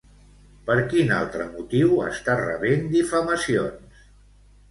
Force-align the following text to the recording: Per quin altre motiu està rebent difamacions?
Per 0.69 0.75
quin 0.93 1.11
altre 1.17 1.45
motiu 1.57 2.01
està 2.05 2.37
rebent 2.41 2.89
difamacions? 2.97 4.03